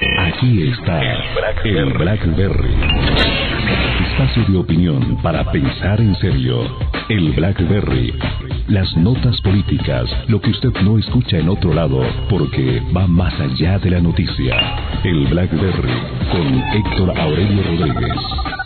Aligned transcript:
Aquí 0.00 0.62
está 0.68 1.00
el 1.64 1.92
Blackberry. 1.94 2.74
Espacio 4.10 4.44
de 4.44 4.56
opinión 4.58 5.18
para 5.22 5.50
pensar 5.50 6.00
en 6.00 6.14
serio. 6.16 6.60
El 7.08 7.32
Blackberry. 7.32 8.14
Las 8.68 8.96
notas 8.96 9.40
políticas, 9.40 10.08
lo 10.28 10.40
que 10.40 10.50
usted 10.50 10.70
no 10.84 10.98
escucha 10.98 11.38
en 11.38 11.48
otro 11.48 11.74
lado, 11.74 12.00
porque 12.30 12.80
va 12.96 13.08
más 13.08 13.34
allá 13.40 13.80
de 13.80 13.90
la 13.90 14.00
noticia. 14.00 14.56
El 15.02 15.26
Blackberry 15.26 16.00
con 16.30 16.62
Héctor 16.74 17.18
Aurelio 17.18 17.62
Rodríguez. 17.64 18.57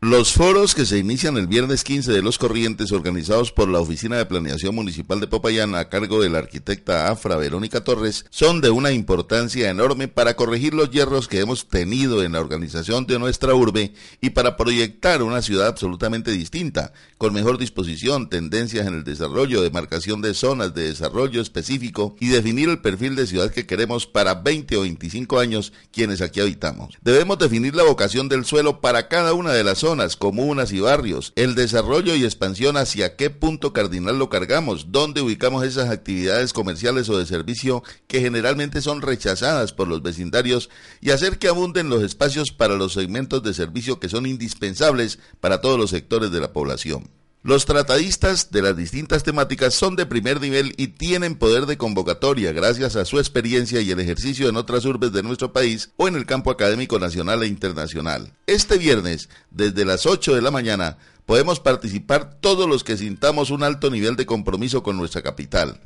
Los 0.00 0.32
foros 0.32 0.76
que 0.76 0.86
se 0.86 0.96
inician 0.96 1.36
el 1.38 1.48
viernes 1.48 1.82
15 1.82 2.12
de 2.12 2.22
los 2.22 2.38
Corrientes, 2.38 2.92
organizados 2.92 3.50
por 3.50 3.68
la 3.68 3.80
Oficina 3.80 4.16
de 4.16 4.26
Planeación 4.26 4.72
Municipal 4.72 5.18
de 5.18 5.26
Popayán 5.26 5.74
a 5.74 5.88
cargo 5.88 6.22
de 6.22 6.30
la 6.30 6.38
arquitecta 6.38 7.10
Afra 7.10 7.34
Verónica 7.34 7.82
Torres, 7.82 8.24
son 8.30 8.60
de 8.60 8.70
una 8.70 8.92
importancia 8.92 9.68
enorme 9.68 10.06
para 10.06 10.36
corregir 10.36 10.72
los 10.72 10.92
hierros 10.92 11.26
que 11.26 11.40
hemos 11.40 11.66
tenido 11.66 12.22
en 12.22 12.30
la 12.30 12.40
organización 12.40 13.08
de 13.08 13.18
nuestra 13.18 13.54
urbe 13.54 13.92
y 14.20 14.30
para 14.30 14.56
proyectar 14.56 15.20
una 15.24 15.42
ciudad 15.42 15.66
absolutamente 15.66 16.30
distinta, 16.30 16.92
con 17.18 17.34
mejor 17.34 17.58
disposición, 17.58 18.28
tendencias 18.28 18.86
en 18.86 18.94
el 18.94 19.02
desarrollo, 19.02 19.62
demarcación 19.62 20.22
de 20.22 20.32
zonas 20.32 20.74
de 20.74 20.84
desarrollo 20.84 21.40
específico 21.40 22.14
y 22.20 22.28
definir 22.28 22.68
el 22.68 22.80
perfil 22.80 23.16
de 23.16 23.26
ciudad 23.26 23.50
que 23.50 23.66
queremos 23.66 24.06
para 24.06 24.34
20 24.34 24.76
o 24.76 24.82
25 24.82 25.40
años 25.40 25.72
quienes 25.90 26.20
aquí 26.20 26.38
habitamos. 26.38 26.96
Debemos 27.02 27.36
definir 27.36 27.74
la 27.74 27.82
vocación 27.82 28.28
del 28.28 28.44
suelo 28.44 28.80
para 28.80 29.08
cada 29.08 29.32
una 29.32 29.50
de 29.50 29.64
las 29.64 29.78
zonas 29.78 29.87
zonas, 29.88 30.16
comunas 30.16 30.70
y 30.72 30.80
barrios, 30.80 31.32
el 31.34 31.54
desarrollo 31.54 32.14
y 32.14 32.22
expansión 32.22 32.76
hacia 32.76 33.16
qué 33.16 33.30
punto 33.30 33.72
cardinal 33.72 34.18
lo 34.18 34.28
cargamos, 34.28 34.92
dónde 34.92 35.22
ubicamos 35.22 35.64
esas 35.64 35.88
actividades 35.88 36.52
comerciales 36.52 37.08
o 37.08 37.16
de 37.16 37.24
servicio 37.24 37.82
que 38.06 38.20
generalmente 38.20 38.82
son 38.82 39.00
rechazadas 39.00 39.72
por 39.72 39.88
los 39.88 40.02
vecindarios 40.02 40.68
y 41.00 41.12
hacer 41.12 41.38
que 41.38 41.48
abunden 41.48 41.88
los 41.88 42.02
espacios 42.02 42.50
para 42.50 42.76
los 42.76 42.92
segmentos 42.92 43.42
de 43.42 43.54
servicio 43.54 43.98
que 43.98 44.10
son 44.10 44.26
indispensables 44.26 45.20
para 45.40 45.62
todos 45.62 45.78
los 45.78 45.88
sectores 45.88 46.30
de 46.32 46.40
la 46.40 46.52
población. 46.52 47.08
Los 47.48 47.64
tratadistas 47.64 48.50
de 48.50 48.60
las 48.60 48.76
distintas 48.76 49.22
temáticas 49.22 49.72
son 49.72 49.96
de 49.96 50.04
primer 50.04 50.38
nivel 50.38 50.74
y 50.76 50.88
tienen 50.88 51.34
poder 51.34 51.64
de 51.64 51.78
convocatoria 51.78 52.52
gracias 52.52 52.94
a 52.94 53.06
su 53.06 53.18
experiencia 53.18 53.80
y 53.80 53.90
el 53.90 54.00
ejercicio 54.00 54.50
en 54.50 54.56
otras 54.58 54.84
urbes 54.84 55.12
de 55.12 55.22
nuestro 55.22 55.50
país 55.50 55.90
o 55.96 56.06
en 56.06 56.14
el 56.14 56.26
campo 56.26 56.50
académico 56.50 56.98
nacional 56.98 57.42
e 57.42 57.46
internacional. 57.46 58.34
Este 58.46 58.76
viernes, 58.76 59.30
desde 59.50 59.86
las 59.86 60.04
8 60.04 60.34
de 60.34 60.42
la 60.42 60.50
mañana, 60.50 60.98
podemos 61.24 61.58
participar 61.58 62.38
todos 62.38 62.68
los 62.68 62.84
que 62.84 62.98
sintamos 62.98 63.48
un 63.48 63.62
alto 63.62 63.88
nivel 63.88 64.16
de 64.16 64.26
compromiso 64.26 64.82
con 64.82 64.98
nuestra 64.98 65.22
capital. 65.22 65.80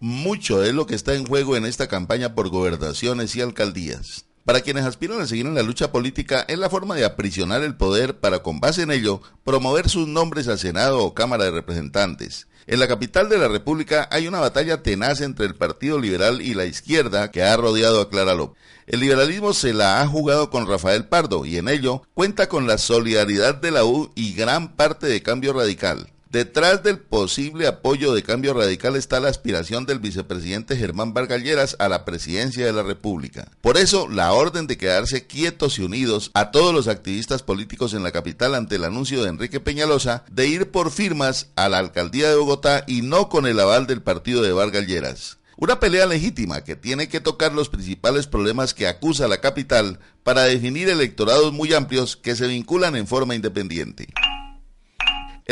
Mucho 0.00 0.64
es 0.64 0.72
lo 0.72 0.86
que 0.86 0.94
está 0.94 1.12
en 1.12 1.26
juego 1.26 1.58
en 1.58 1.66
esta 1.66 1.88
campaña 1.88 2.34
por 2.34 2.48
gobernaciones 2.48 3.36
y 3.36 3.42
alcaldías. 3.42 4.24
Para 4.44 4.60
quienes 4.60 4.84
aspiran 4.84 5.20
a 5.20 5.26
seguir 5.26 5.46
en 5.46 5.54
la 5.54 5.62
lucha 5.62 5.92
política 5.92 6.44
es 6.48 6.58
la 6.58 6.68
forma 6.68 6.96
de 6.96 7.04
aprisionar 7.04 7.62
el 7.62 7.76
poder 7.76 8.18
para 8.18 8.42
con 8.42 8.58
base 8.58 8.82
en 8.82 8.90
ello 8.90 9.22
promover 9.44 9.88
sus 9.88 10.08
nombres 10.08 10.48
al 10.48 10.58
Senado 10.58 10.98
o 10.98 11.14
Cámara 11.14 11.44
de 11.44 11.52
Representantes. 11.52 12.48
En 12.66 12.80
la 12.80 12.88
capital 12.88 13.28
de 13.28 13.38
la 13.38 13.46
República 13.46 14.08
hay 14.10 14.26
una 14.26 14.40
batalla 14.40 14.82
tenaz 14.82 15.20
entre 15.20 15.46
el 15.46 15.54
Partido 15.54 16.00
Liberal 16.00 16.42
y 16.42 16.54
la 16.54 16.64
izquierda 16.64 17.30
que 17.30 17.44
ha 17.44 17.56
rodeado 17.56 18.00
a 18.00 18.08
Clara 18.08 18.34
López. 18.34 18.60
El 18.86 19.00
liberalismo 19.00 19.52
se 19.52 19.72
la 19.72 20.00
ha 20.00 20.08
jugado 20.08 20.50
con 20.50 20.66
Rafael 20.66 21.06
Pardo 21.06 21.44
y 21.44 21.56
en 21.56 21.68
ello 21.68 22.02
cuenta 22.14 22.48
con 22.48 22.66
la 22.66 22.78
solidaridad 22.78 23.54
de 23.54 23.70
la 23.70 23.84
U 23.84 24.10
y 24.16 24.34
gran 24.34 24.74
parte 24.74 25.06
de 25.06 25.22
Cambio 25.22 25.52
Radical. 25.52 26.11
Detrás 26.32 26.82
del 26.82 26.98
posible 26.98 27.66
apoyo 27.66 28.14
de 28.14 28.22
cambio 28.22 28.54
radical 28.54 28.96
está 28.96 29.20
la 29.20 29.28
aspiración 29.28 29.84
del 29.84 29.98
vicepresidente 29.98 30.78
Germán 30.78 31.12
Vargalleras 31.12 31.76
a 31.78 31.90
la 31.90 32.06
presidencia 32.06 32.64
de 32.64 32.72
la 32.72 32.82
República. 32.82 33.50
Por 33.60 33.76
eso, 33.76 34.08
la 34.08 34.32
orden 34.32 34.66
de 34.66 34.78
quedarse 34.78 35.26
quietos 35.26 35.78
y 35.78 35.82
unidos 35.82 36.30
a 36.32 36.50
todos 36.50 36.72
los 36.72 36.88
activistas 36.88 37.42
políticos 37.42 37.92
en 37.92 38.02
la 38.02 38.12
capital 38.12 38.54
ante 38.54 38.76
el 38.76 38.84
anuncio 38.84 39.22
de 39.22 39.28
Enrique 39.28 39.60
Peñalosa 39.60 40.24
de 40.32 40.46
ir 40.46 40.70
por 40.70 40.90
firmas 40.90 41.48
a 41.54 41.68
la 41.68 41.80
alcaldía 41.80 42.30
de 42.30 42.36
Bogotá 42.36 42.84
y 42.86 43.02
no 43.02 43.28
con 43.28 43.46
el 43.46 43.60
aval 43.60 43.86
del 43.86 44.00
partido 44.00 44.40
de 44.40 44.54
Vargalleras. 44.54 45.36
Una 45.58 45.80
pelea 45.80 46.06
legítima 46.06 46.64
que 46.64 46.76
tiene 46.76 47.10
que 47.10 47.20
tocar 47.20 47.52
los 47.52 47.68
principales 47.68 48.26
problemas 48.26 48.72
que 48.72 48.88
acusa 48.88 49.28
la 49.28 49.42
capital 49.42 50.00
para 50.22 50.44
definir 50.44 50.88
electorados 50.88 51.52
muy 51.52 51.74
amplios 51.74 52.16
que 52.16 52.34
se 52.34 52.46
vinculan 52.46 52.96
en 52.96 53.06
forma 53.06 53.34
independiente. 53.34 54.08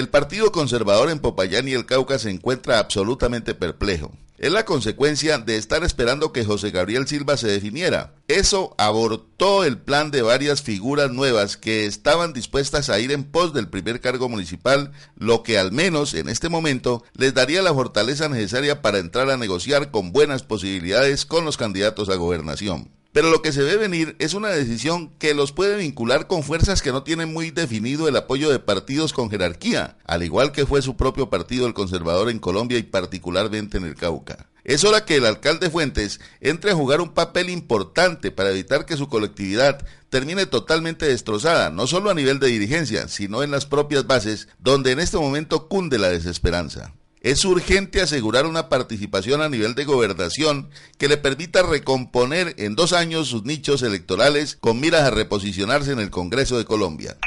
El 0.00 0.08
Partido 0.08 0.50
Conservador 0.50 1.10
en 1.10 1.18
Popayán 1.18 1.68
y 1.68 1.72
el 1.72 1.84
Cauca 1.84 2.18
se 2.18 2.30
encuentra 2.30 2.78
absolutamente 2.78 3.52
perplejo. 3.54 4.16
Es 4.38 4.50
la 4.50 4.64
consecuencia 4.64 5.36
de 5.36 5.58
estar 5.58 5.84
esperando 5.84 6.32
que 6.32 6.42
José 6.42 6.70
Gabriel 6.70 7.06
Silva 7.06 7.36
se 7.36 7.48
definiera. 7.48 8.14
Eso 8.26 8.74
abortó 8.78 9.62
el 9.62 9.76
plan 9.76 10.10
de 10.10 10.22
varias 10.22 10.62
figuras 10.62 11.10
nuevas 11.10 11.58
que 11.58 11.84
estaban 11.84 12.32
dispuestas 12.32 12.88
a 12.88 12.98
ir 12.98 13.12
en 13.12 13.24
pos 13.24 13.52
del 13.52 13.68
primer 13.68 14.00
cargo 14.00 14.30
municipal, 14.30 14.92
lo 15.16 15.42
que 15.42 15.58
al 15.58 15.70
menos 15.70 16.14
en 16.14 16.30
este 16.30 16.48
momento 16.48 17.04
les 17.12 17.34
daría 17.34 17.60
la 17.60 17.74
fortaleza 17.74 18.30
necesaria 18.30 18.80
para 18.80 19.00
entrar 19.00 19.28
a 19.28 19.36
negociar 19.36 19.90
con 19.90 20.12
buenas 20.12 20.44
posibilidades 20.44 21.26
con 21.26 21.44
los 21.44 21.58
candidatos 21.58 22.08
a 22.08 22.14
gobernación. 22.14 22.90
Pero 23.12 23.30
lo 23.30 23.42
que 23.42 23.52
se 23.52 23.62
ve 23.62 23.76
venir 23.76 24.14
es 24.20 24.34
una 24.34 24.50
decisión 24.50 25.10
que 25.18 25.34
los 25.34 25.50
puede 25.50 25.76
vincular 25.76 26.28
con 26.28 26.44
fuerzas 26.44 26.80
que 26.80 26.92
no 26.92 27.02
tienen 27.02 27.32
muy 27.32 27.50
definido 27.50 28.06
el 28.06 28.16
apoyo 28.16 28.50
de 28.50 28.60
partidos 28.60 29.12
con 29.12 29.30
jerarquía, 29.30 29.96
al 30.04 30.22
igual 30.22 30.52
que 30.52 30.64
fue 30.64 30.80
su 30.80 30.96
propio 30.96 31.28
partido 31.28 31.66
el 31.66 31.74
conservador 31.74 32.30
en 32.30 32.38
Colombia 32.38 32.78
y 32.78 32.84
particularmente 32.84 33.78
en 33.78 33.84
el 33.84 33.96
Cauca. 33.96 34.46
Es 34.62 34.84
hora 34.84 35.04
que 35.04 35.16
el 35.16 35.26
alcalde 35.26 35.70
Fuentes 35.70 36.20
entre 36.40 36.70
a 36.70 36.76
jugar 36.76 37.00
un 37.00 37.12
papel 37.12 37.50
importante 37.50 38.30
para 38.30 38.50
evitar 38.50 38.86
que 38.86 38.96
su 38.96 39.08
colectividad 39.08 39.84
termine 40.08 40.46
totalmente 40.46 41.06
destrozada, 41.06 41.70
no 41.70 41.88
solo 41.88 42.10
a 42.10 42.14
nivel 42.14 42.38
de 42.38 42.46
dirigencia, 42.46 43.08
sino 43.08 43.42
en 43.42 43.50
las 43.50 43.66
propias 43.66 44.06
bases, 44.06 44.46
donde 44.60 44.92
en 44.92 45.00
este 45.00 45.16
momento 45.16 45.66
cunde 45.66 45.98
la 45.98 46.10
desesperanza. 46.10 46.94
Es 47.20 47.44
urgente 47.44 48.00
asegurar 48.00 48.46
una 48.46 48.70
participación 48.70 49.42
a 49.42 49.50
nivel 49.50 49.74
de 49.74 49.84
gobernación 49.84 50.70
que 50.96 51.06
le 51.06 51.18
permita 51.18 51.62
recomponer 51.62 52.54
en 52.56 52.74
dos 52.74 52.94
años 52.94 53.28
sus 53.28 53.44
nichos 53.44 53.82
electorales 53.82 54.56
con 54.58 54.80
miras 54.80 55.02
a 55.02 55.10
reposicionarse 55.10 55.92
en 55.92 55.98
el 55.98 56.08
Congreso 56.08 56.56
de 56.56 56.64
Colombia. 56.64 57.18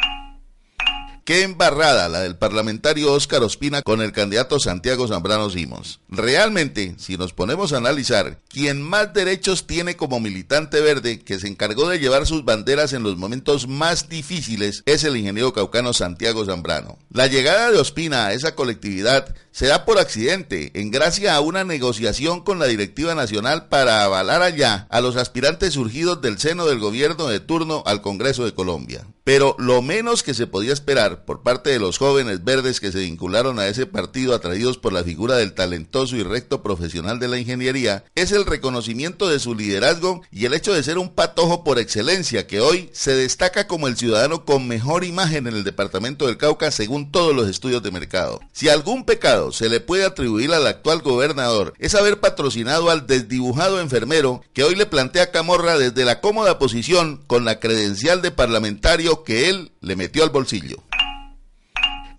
Qué 1.26 1.44
embarrada 1.44 2.10
la 2.10 2.20
del 2.20 2.36
parlamentario 2.36 3.14
Óscar 3.14 3.44
Ospina 3.44 3.82
con 3.82 4.02
el 4.02 4.12
candidato 4.12 4.60
Santiago 4.60 5.08
Zambrano 5.08 5.50
Simos. 5.50 6.02
Realmente, 6.10 6.96
si 6.98 7.16
nos 7.16 7.32
ponemos 7.32 7.72
a 7.72 7.78
analizar, 7.78 8.42
quien 8.50 8.82
más 8.82 9.14
derechos 9.14 9.66
tiene 9.66 9.96
como 9.96 10.20
militante 10.20 10.82
verde 10.82 11.22
que 11.22 11.40
se 11.40 11.48
encargó 11.48 11.88
de 11.88 12.00
llevar 12.00 12.26
sus 12.26 12.44
banderas 12.44 12.92
en 12.92 13.04
los 13.04 13.16
momentos 13.16 13.70
más 13.70 14.10
difíciles 14.10 14.84
es 14.86 15.06
el 15.06 15.16
ingeniero 15.16 15.54
caucano 15.54 15.94
Santiago 15.94 16.44
Zambrano. 16.44 16.98
La 17.10 17.28
llegada 17.28 17.72
de 17.72 17.78
Ospina 17.78 18.26
a 18.26 18.34
esa 18.34 18.54
colectividad 18.54 19.34
se 19.54 19.68
da 19.68 19.86
por 19.86 20.00
accidente, 20.00 20.72
en 20.74 20.90
gracia 20.90 21.36
a 21.36 21.40
una 21.40 21.64
negociación 21.64 22.42
con 22.42 22.58
la 22.58 22.66
directiva 22.66 23.14
nacional 23.14 23.68
para 23.70 24.04
avalar 24.04 24.42
allá 24.42 24.88
a 24.90 25.00
los 25.00 25.16
aspirantes 25.16 25.76
surgidos 25.76 26.22
del 26.24 26.40
seno 26.40 26.66
del 26.66 26.80
gobierno 26.80 27.28
de 27.28 27.40
turno 27.40 27.84
al 27.86 28.02
Congreso 28.02 28.46
de 28.46 28.56
Colombia. 28.56 29.06
Pero 29.24 29.56
lo 29.60 29.82
menos 29.82 30.24
que 30.24 30.34
se 30.34 30.48
podía 30.48 30.74
esperar 30.74 31.24
por 31.24 31.44
parte 31.44 31.70
de 31.70 31.80
los 31.80 31.98
jóvenes 32.00 32.44
verdes 32.44 32.82
que 32.82 32.92
se 32.92 33.00
vincularon 33.00 33.58
a 33.60 33.68
ese 33.68 33.86
partido 33.86 34.34
atraídos 34.34 34.78
por 34.80 34.92
la 34.92 35.04
figura 35.04 35.38
del 35.38 35.54
talentoso 35.54 36.18
y 36.18 36.24
recto 36.24 36.62
profesional 36.62 37.20
de 37.20 37.30
la 37.30 37.38
ingeniería 37.38 38.04
es 38.16 38.32
el 38.32 38.46
reconocimiento 38.46 39.30
de 39.30 39.40
su 39.40 39.56
liderazgo 39.56 40.24
y 40.32 40.46
el 40.46 40.54
hecho 40.54 40.74
de 40.74 40.84
ser 40.84 40.98
un 40.98 41.14
patojo 41.14 41.64
por 41.64 41.80
excelencia 41.80 42.48
que 42.48 42.60
hoy 42.60 42.90
se 42.92 43.16
destaca 43.16 43.68
como 43.68 43.88
el 43.88 43.96
ciudadano 43.96 44.44
con 44.44 44.68
mejor 44.68 45.06
imagen 45.06 45.48
en 45.48 45.56
el 45.56 45.64
departamento 45.64 46.26
del 46.26 46.38
Cauca 46.38 46.72
según 46.72 47.12
todos 47.12 47.36
los 47.36 47.48
estudios 47.48 47.84
de 47.84 47.92
mercado. 47.92 48.42
Si 48.52 48.68
algún 48.68 49.06
pecado 49.06 49.43
se 49.52 49.70
le 49.70 49.80
puede 49.80 50.06
atribuir 50.06 50.54
al 50.54 50.68
actual 50.68 51.02
gobernador 51.02 51.74
es 51.80 51.96
haber 51.96 52.20
patrocinado 52.20 52.90
al 52.90 53.08
desdibujado 53.08 53.80
enfermero 53.80 54.42
que 54.54 54.64
hoy 54.64 54.76
le 54.76 54.86
plantea 54.86 55.32
Camorra 55.32 55.78
desde 55.78 56.06
la 56.06 56.22
cómoda 56.22 56.60
posición 56.60 57.22
con 57.28 57.46
la 57.46 57.60
credencial 57.60 58.22
de 58.22 58.32
parlamentario 58.32 59.24
que 59.24 59.50
él 59.50 59.72
le 59.82 59.96
metió 59.96 60.24
al 60.24 60.30
bolsillo. 60.30 60.78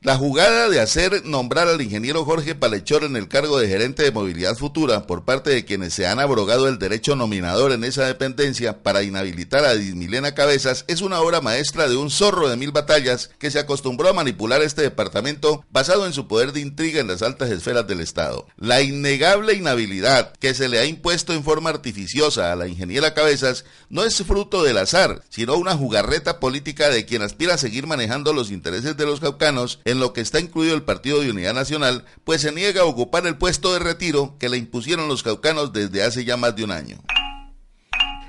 La 0.04 0.18
jugada 0.18 0.68
de 0.68 0.80
hacer 0.80 1.24
nombrar 1.24 1.66
al 1.66 1.80
ingeniero 1.80 2.26
Jorge 2.26 2.54
Palechor 2.54 3.04
en 3.04 3.16
el 3.16 3.26
cargo 3.26 3.58
de 3.58 3.68
gerente 3.68 4.02
de 4.02 4.12
movilidad 4.12 4.54
futura 4.54 5.06
por 5.06 5.24
parte 5.24 5.48
de 5.48 5.64
quienes 5.64 5.94
se 5.94 6.06
han 6.06 6.20
abrogado 6.20 6.68
el 6.68 6.78
derecho 6.78 7.16
nominador 7.16 7.72
en 7.72 7.84
esa 7.84 8.04
dependencia 8.04 8.82
para 8.82 9.02
inhabilitar 9.02 9.64
a 9.64 9.74
Dismilena 9.74 10.34
Cabezas 10.34 10.84
es 10.88 11.00
una 11.00 11.22
obra 11.22 11.40
maestra 11.40 11.88
de 11.88 11.96
un 11.96 12.10
zorro 12.10 12.50
de 12.50 12.58
mil 12.58 12.70
batallas 12.70 13.30
que 13.38 13.50
se 13.50 13.58
acostumbró 13.58 14.10
a 14.10 14.12
manipular 14.12 14.60
este 14.60 14.82
departamento 14.82 15.64
basado 15.70 16.04
en 16.04 16.12
su 16.12 16.28
poder 16.28 16.52
de 16.52 16.60
intriga 16.60 17.00
en 17.00 17.06
las 17.08 17.22
altas 17.22 17.50
esferas 17.50 17.86
del 17.86 18.00
Estado. 18.00 18.46
La 18.58 18.82
innegable 18.82 19.54
inhabilidad 19.54 20.34
que 20.38 20.52
se 20.52 20.68
le 20.68 20.80
ha 20.80 20.84
impuesto 20.84 21.32
en 21.32 21.44
forma 21.44 21.70
artificiosa 21.70 22.52
a 22.52 22.56
la 22.56 22.68
ingeniera 22.68 23.14
Cabezas 23.14 23.64
no 23.88 24.04
es 24.04 24.22
fruto 24.22 24.64
del 24.64 24.76
azar, 24.76 25.22
sino 25.30 25.56
una 25.56 25.74
jugarreta 25.74 26.40
política 26.40 26.90
de 26.90 27.06
quien 27.06 27.22
aspira 27.22 27.54
a 27.54 27.58
seguir 27.58 27.86
manejando 27.86 28.34
los 28.34 28.50
intereses 28.50 28.98
de 28.98 29.06
los 29.06 29.20
caucanos 29.20 29.78
lo 30.00 30.12
que 30.12 30.20
está 30.20 30.40
incluido 30.40 30.74
el 30.74 30.82
Partido 30.82 31.20
de 31.20 31.30
Unidad 31.30 31.54
Nacional, 31.54 32.04
pues 32.24 32.42
se 32.42 32.52
niega 32.52 32.82
a 32.82 32.86
ocupar 32.86 33.26
el 33.26 33.38
puesto 33.38 33.72
de 33.72 33.78
retiro 33.78 34.36
que 34.38 34.48
le 34.48 34.56
impusieron 34.56 35.08
los 35.08 35.22
caucanos 35.22 35.72
desde 35.72 36.02
hace 36.02 36.24
ya 36.24 36.36
más 36.36 36.54
de 36.56 36.64
un 36.64 36.72
año. 36.72 37.02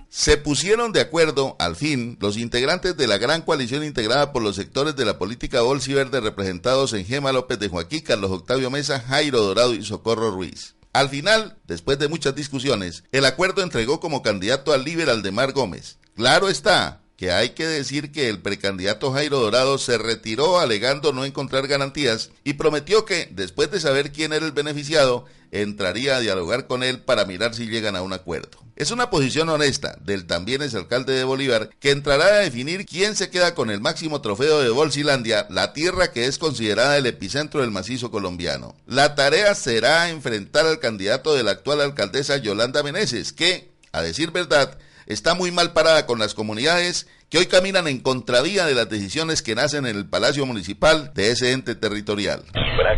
Se 0.09 0.37
pusieron 0.37 0.93
de 0.93 1.01
acuerdo, 1.01 1.57
al 1.59 1.75
fin, 1.75 2.17
los 2.21 2.37
integrantes 2.37 2.95
de 2.95 3.05
la 3.05 3.17
gran 3.17 3.41
coalición 3.41 3.83
integrada 3.83 4.31
por 4.31 4.41
los 4.41 4.55
sectores 4.55 4.95
de 4.95 5.03
la 5.03 5.17
política 5.17 5.59
bolsiverde 5.59 6.21
representados 6.21 6.93
en 6.93 7.05
Gema 7.05 7.33
López 7.33 7.59
de 7.59 7.67
Joaquín, 7.67 7.99
Carlos 7.99 8.31
Octavio 8.31 8.69
Mesa, 8.71 9.01
Jairo 9.01 9.41
Dorado 9.41 9.73
y 9.73 9.83
Socorro 9.83 10.31
Ruiz. 10.31 10.75
Al 10.93 11.09
final, 11.09 11.57
después 11.67 11.99
de 11.99 12.07
muchas 12.07 12.33
discusiones, 12.33 13.03
el 13.11 13.25
acuerdo 13.25 13.61
entregó 13.61 13.99
como 13.99 14.21
candidato 14.21 14.71
al 14.71 14.85
liberal 14.85 15.21
de 15.21 15.31
Mar 15.33 15.51
Gómez. 15.51 15.97
Claro 16.15 16.47
está, 16.47 17.01
que 17.17 17.31
hay 17.31 17.49
que 17.51 17.65
decir 17.65 18.11
que 18.11 18.29
el 18.29 18.39
precandidato 18.39 19.11
Jairo 19.11 19.39
Dorado 19.39 19.77
se 19.77 19.97
retiró 19.97 20.59
alegando 20.59 21.13
no 21.13 21.25
encontrar 21.25 21.67
garantías 21.67 22.31
y 22.43 22.53
prometió 22.53 23.05
que, 23.05 23.29
después 23.31 23.71
de 23.71 23.79
saber 23.79 24.11
quién 24.11 24.33
era 24.33 24.45
el 24.45 24.51
beneficiado, 24.51 25.25
entraría 25.51 26.17
a 26.17 26.19
dialogar 26.19 26.67
con 26.67 26.83
él 26.83 26.99
para 26.99 27.25
mirar 27.25 27.53
si 27.53 27.67
llegan 27.67 27.95
a 27.95 28.01
un 28.01 28.13
acuerdo. 28.13 28.65
Es 28.75 28.91
una 28.91 29.09
posición 29.09 29.47
honesta 29.47 29.97
del 30.01 30.25
también 30.25 30.61
alcalde 30.61 31.13
de 31.13 31.23
Bolívar 31.23 31.69
que 31.79 31.91
entrará 31.91 32.25
a 32.25 32.39
definir 32.39 32.85
quién 32.85 33.15
se 33.15 33.29
queda 33.29 33.55
con 33.55 33.69
el 33.69 33.79
máximo 33.79 34.19
trofeo 34.19 34.59
de 34.59 34.69
Bolsilandia, 34.69 35.47
la 35.49 35.71
tierra 35.71 36.11
que 36.11 36.25
es 36.25 36.37
considerada 36.37 36.97
el 36.97 37.05
epicentro 37.05 37.61
del 37.61 37.71
macizo 37.71 38.11
colombiano. 38.11 38.75
La 38.85 39.15
tarea 39.15 39.55
será 39.55 40.09
enfrentar 40.09 40.65
al 40.65 40.79
candidato 40.79 41.33
de 41.33 41.43
la 41.43 41.51
actual 41.51 41.79
alcaldesa 41.79 42.35
Yolanda 42.35 42.83
Meneses, 42.83 43.31
que, 43.31 43.71
a 43.93 44.01
decir 44.01 44.31
verdad, 44.31 44.77
está 45.07 45.35
muy 45.35 45.51
mal 45.51 45.73
parada 45.73 46.05
con 46.05 46.19
las 46.19 46.33
comunidades 46.33 47.07
que 47.29 47.39
hoy 47.39 47.45
caminan 47.47 47.87
en 47.87 47.99
contravía 47.99 48.65
de 48.65 48.75
las 48.75 48.89
decisiones 48.89 49.41
que 49.41 49.55
nacen 49.55 49.85
en 49.85 49.95
el 49.95 50.07
Palacio 50.07 50.45
Municipal 50.45 51.11
de 51.15 51.31
ese 51.31 51.53
ente 51.53 51.75
territorial. 51.75 52.41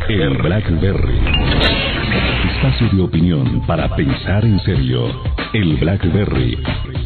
El 0.09 0.37
Blackberry. 0.37 1.19
Espacio 2.55 2.89
de 2.93 3.01
opinión 3.01 3.65
para 3.67 3.93
pensar 3.95 4.43
en 4.45 4.59
serio. 4.61 5.07
El 5.53 5.77
Blackberry. 5.77 6.57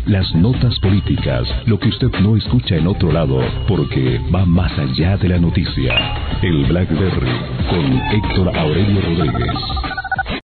Las 0.05 0.25
notas 0.35 0.77
políticas, 0.79 1.47
lo 1.65 1.79
que 1.79 1.89
usted 1.89 2.09
no 2.21 2.35
escucha 2.35 2.75
en 2.75 2.87
otro 2.87 3.11
lado, 3.11 3.39
porque 3.67 4.19
va 4.33 4.45
más 4.45 4.71
allá 4.77 5.17
de 5.17 5.29
la 5.29 5.37
noticia. 5.37 5.93
El 6.41 6.65
Blackberry 6.65 7.39
con 7.69 8.01
Héctor 8.11 8.57
Aurelio 8.57 9.01
Rodríguez. 9.01 10.00